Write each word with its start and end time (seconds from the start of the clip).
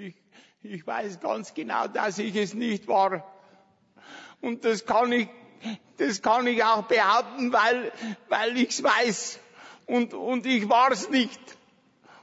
Ich, 0.00 0.14
ich 0.62 0.86
weiß 0.86 1.18
ganz 1.18 1.54
genau, 1.54 1.88
dass 1.88 2.18
ich 2.18 2.36
es 2.36 2.54
nicht 2.54 2.86
war. 2.86 3.24
Und 4.40 4.64
das 4.64 4.86
kann 4.86 5.10
ich, 5.10 5.28
das 5.96 6.22
kann 6.22 6.46
ich 6.46 6.62
auch 6.62 6.84
behaupten, 6.84 7.52
weil, 7.52 7.90
weil 8.28 8.56
ich's 8.58 8.80
weiß. 8.80 9.40
Und, 9.86 10.14
und 10.14 10.46
ich 10.46 10.68
war's 10.68 11.10
nicht. 11.10 11.40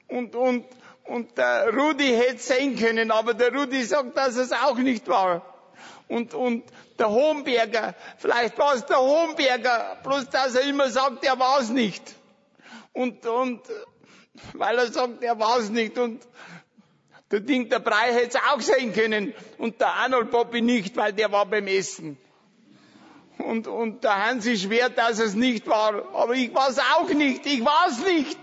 Und, 0.08 0.36
und, 0.36 0.66
und 1.04 1.38
der 1.38 1.74
Rudi 1.74 2.08
hätte 2.08 2.38
sehen 2.38 2.78
können, 2.78 3.12
aber 3.12 3.34
der 3.34 3.54
Rudi 3.54 3.84
sagt, 3.84 4.16
dass 4.16 4.38
es 4.38 4.54
auch 4.54 4.78
nicht 4.78 5.10
war. 5.10 5.42
Und, 6.08 6.34
und 6.34 6.64
der 6.98 7.10
Homberger, 7.10 7.94
vielleicht 8.18 8.58
war 8.58 8.76
es 8.76 8.86
der 8.86 9.00
Homberger, 9.00 9.98
bloß 10.02 10.30
dass 10.30 10.56
er 10.56 10.62
immer 10.62 10.90
sagt, 10.90 11.26
er 11.26 11.38
war 11.38 11.60
es 11.60 11.70
nicht. 11.70 12.04
Und, 12.94 13.26
und, 13.26 13.62
weil 14.54 14.78
er 14.78 14.88
sagt, 14.88 15.22
er 15.24 15.38
war 15.38 15.58
es 15.58 15.70
nicht. 15.70 15.98
Und 15.98 16.26
der 17.36 17.42
Ding, 17.42 17.68
der 17.68 17.80
Brei 17.80 18.14
hätte 18.14 18.38
es 18.38 18.44
auch 18.50 18.62
sehen 18.62 18.94
können. 18.94 19.34
Und 19.58 19.82
der 19.82 19.94
Arnold 19.94 20.32
Bobby 20.32 20.62
nicht, 20.62 20.96
weil 20.96 21.12
der 21.12 21.32
war 21.34 21.46
beim 21.46 21.68
Essen. 21.68 22.18
Und, 23.40 23.68
und 23.68 24.06
der 24.06 24.26
Hansi 24.26 24.58
schwert, 24.58 24.98
dass 24.98 25.20
es 25.20 25.34
nicht 25.34 25.68
war. 25.68 26.16
Aber 26.16 26.34
ich 26.34 26.54
war 26.54 26.70
es 26.70 26.80
auch 26.80 27.10
nicht. 27.10 27.46
Ich 27.46 27.66
war 27.66 27.88
es 27.90 28.00
nicht. 28.06 28.40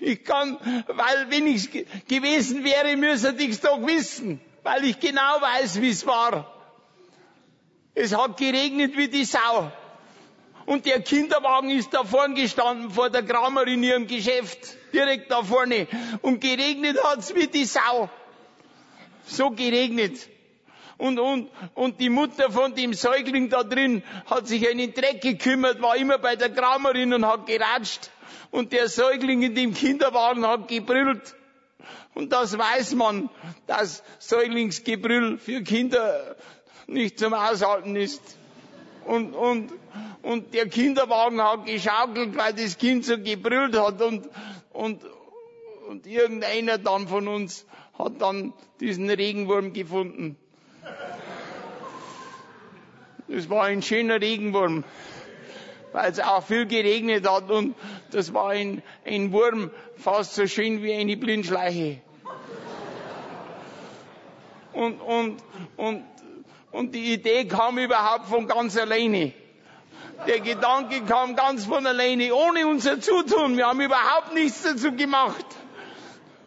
Ich 0.00 0.24
kann, 0.24 0.58
weil 0.88 1.30
wenn 1.30 1.46
ich 1.46 1.70
gewesen 2.08 2.64
wäre, 2.64 2.96
müsste 2.96 3.34
ich 3.38 3.50
es 3.50 3.60
doch 3.60 3.86
wissen. 3.86 4.40
Weil 4.64 4.84
ich 4.84 4.98
genau 4.98 5.40
weiß, 5.40 5.80
wie 5.80 5.90
es 5.90 6.04
war. 6.04 6.52
Es 7.94 8.14
hat 8.16 8.36
geregnet 8.38 8.96
wie 8.96 9.06
die 9.06 9.24
Sau. 9.24 9.70
Und 10.66 10.84
der 10.84 11.00
Kinderwagen 11.00 11.70
ist 11.70 11.94
da 11.94 12.02
vorne 12.02 12.34
gestanden, 12.34 12.90
vor 12.90 13.08
der 13.08 13.22
Kramer 13.22 13.66
in 13.68 13.82
ihrem 13.84 14.06
Geschäft. 14.08 14.58
Direkt 14.92 15.30
da 15.30 15.42
vorne. 15.42 15.86
Und 16.22 16.40
geregnet 16.40 16.98
hat's 17.04 17.34
wie 17.34 17.46
die 17.46 17.64
Sau. 17.64 18.10
So 19.26 19.50
geregnet. 19.50 20.28
Und, 20.98 21.20
und, 21.20 21.50
und 21.74 22.00
die 22.00 22.08
Mutter 22.08 22.50
von 22.50 22.74
dem 22.74 22.94
Säugling 22.94 23.48
da 23.48 23.62
drin 23.62 24.02
hat 24.26 24.48
sich 24.48 24.68
einen 24.68 24.92
Dreck 24.94 25.20
gekümmert, 25.20 25.82
war 25.82 25.96
immer 25.96 26.18
bei 26.18 26.36
der 26.36 26.50
Kramerin 26.50 27.12
und 27.12 27.26
hat 27.26 27.46
geratscht. 27.46 28.10
Und 28.50 28.72
der 28.72 28.88
Säugling 28.88 29.42
in 29.42 29.54
dem 29.54 29.74
Kinderwagen 29.74 30.46
hat 30.46 30.68
gebrüllt. 30.68 31.34
Und 32.14 32.32
das 32.32 32.56
weiß 32.56 32.94
man, 32.94 33.28
dass 33.66 34.02
Säuglingsgebrüll 34.18 35.38
für 35.38 35.62
Kinder 35.62 36.36
nicht 36.86 37.18
zum 37.18 37.34
Aushalten 37.34 37.94
ist. 37.94 38.22
Und, 39.04 39.34
und, 39.34 39.70
und 40.22 40.54
der 40.54 40.68
Kinderwagen 40.68 41.42
hat 41.42 41.66
geschaukelt, 41.66 42.36
weil 42.36 42.52
das 42.52 42.78
Kind 42.78 43.04
so 43.04 43.18
gebrüllt 43.18 43.78
hat 43.78 44.00
und, 44.02 44.28
und, 44.72 45.00
und 45.88 46.06
irgendeiner 46.06 46.78
dann 46.78 47.08
von 47.08 47.28
uns 47.28 47.66
hat 47.98 48.20
dann 48.20 48.52
diesen 48.80 49.08
Regenwurm 49.08 49.72
gefunden. 49.72 50.36
Das 53.28 53.50
war 53.50 53.64
ein 53.64 53.82
schöner 53.82 54.20
Regenwurm, 54.20 54.84
weil 55.92 56.12
es 56.12 56.20
auch 56.20 56.44
viel 56.44 56.66
geregnet 56.66 57.28
hat 57.28 57.50
und 57.50 57.74
das 58.10 58.32
war 58.32 58.50
ein, 58.50 58.82
ein 59.04 59.32
Wurm 59.32 59.70
fast 59.96 60.34
so 60.34 60.46
schön 60.46 60.82
wie 60.82 60.92
eine 60.92 61.16
Blindschleiche. 61.16 62.00
Und, 64.72 65.00
und, 65.00 65.36
und, 65.76 66.04
und 66.70 66.94
die 66.94 67.14
Idee 67.14 67.46
kam 67.46 67.78
überhaupt 67.78 68.26
von 68.26 68.46
ganz 68.46 68.76
alleine. 68.76 69.32
Der 70.26 70.40
Gedanke 70.40 71.02
kam 71.02 71.36
ganz 71.36 71.66
von 71.66 71.86
alleine, 71.86 72.34
ohne 72.34 72.66
unser 72.66 73.00
Zutun. 73.00 73.56
Wir 73.56 73.66
haben 73.66 73.80
überhaupt 73.80 74.34
nichts 74.34 74.62
dazu 74.62 74.92
gemacht. 74.92 75.44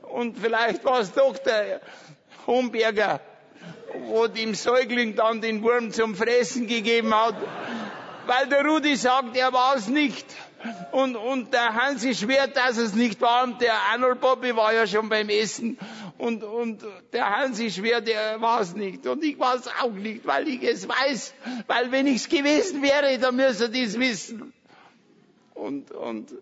Und 0.01 0.37
vielleicht 0.37 0.83
war 0.83 0.99
es 0.99 1.13
doch 1.13 1.37
der 1.37 1.81
Homberger, 2.47 3.21
wo 4.07 4.27
dem 4.27 4.55
Säugling 4.55 5.15
dann 5.15 5.41
den 5.41 5.61
Wurm 5.61 5.91
zum 5.91 6.15
Fressen 6.15 6.67
gegeben 6.67 7.13
hat, 7.13 7.35
weil 8.25 8.47
der 8.47 8.65
Rudi 8.65 8.95
sagt, 8.95 9.37
er 9.37 9.53
war 9.53 9.75
es 9.75 9.87
nicht. 9.87 10.25
Und, 10.91 11.15
und 11.15 11.53
der 11.53 11.73
Hansi 11.73 12.13
schwert, 12.13 12.57
dass 12.57 12.77
es 12.77 12.93
nicht 12.93 13.21
war. 13.21 13.43
Und 13.43 13.61
der 13.61 13.73
Arnold 13.93 14.19
Bobby 14.19 14.55
war 14.55 14.73
ja 14.73 14.85
schon 14.87 15.07
beim 15.07 15.29
Essen. 15.29 15.77
Und, 16.19 16.43
und 16.43 16.83
der 17.13 17.29
Hansi 17.29 17.71
schwert, 17.71 18.05
der 18.05 18.41
war 18.41 18.59
es 18.59 18.75
nicht. 18.75 19.07
Und 19.07 19.23
ich 19.23 19.39
war 19.39 19.55
es 19.55 19.67
auch 19.81 19.91
nicht, 19.91 20.27
weil 20.27 20.49
ich 20.49 20.61
es 20.63 20.87
weiß. 20.87 21.33
Weil 21.65 21.93
wenn 21.93 22.07
ich 22.07 22.17
es 22.17 22.29
gewesen 22.29 22.83
wäre, 22.83 23.17
dann 23.19 23.37
müsste 23.37 23.71
ich 23.71 23.87
es 23.87 23.99
wissen. 23.99 24.53
Und, 25.53 25.91
und 25.91 26.35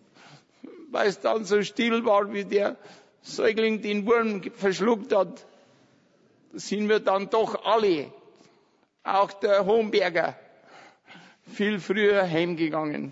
weil 0.89 1.07
es 1.07 1.19
dann 1.19 1.45
so 1.45 1.61
still 1.61 2.03
war, 2.05 2.33
wie 2.33 2.43
der 2.43 2.75
Säugling 3.21 3.83
den 3.83 4.07
Wurm 4.07 4.41
verschluckt 4.55 5.13
hat, 5.13 5.45
sind 6.53 6.89
wir 6.89 6.99
dann 6.99 7.29
doch 7.29 7.63
alle, 7.63 8.11
auch 9.03 9.31
der 9.33 9.63
Homberger, 9.67 10.35
viel 11.53 11.79
früher 11.79 12.23
heimgegangen. 12.23 13.11